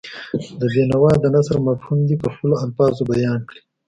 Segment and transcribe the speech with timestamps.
[0.59, 3.61] د بېنوا د نثر مفهوم دې په خپلو الفاظو بیان کړي.